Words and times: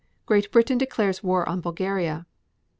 Great 0.25 0.51
Britain 0.51 0.79
declares 0.79 1.21
war 1.23 1.47
on 1.47 1.61
Bulgaria. 1.61 2.25